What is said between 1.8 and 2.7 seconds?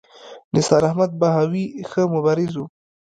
ښه مبارز و.